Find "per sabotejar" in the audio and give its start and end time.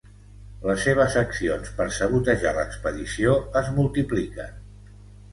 1.81-2.53